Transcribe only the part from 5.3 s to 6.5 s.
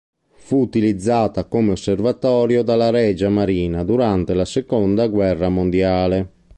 mondiale.